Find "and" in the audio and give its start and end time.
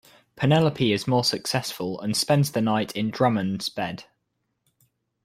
2.01-2.17